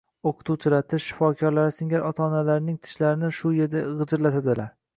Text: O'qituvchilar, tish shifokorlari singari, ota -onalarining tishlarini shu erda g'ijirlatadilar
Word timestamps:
O'qituvchilar, 0.29 0.85
tish 0.93 1.03
shifokorlari 1.09 1.75
singari, 1.75 2.01
ota 2.07 2.25
-onalarining 2.27 2.81
tishlarini 2.87 3.31
shu 3.41 3.55
erda 3.67 3.87
g'ijirlatadilar 4.01 4.65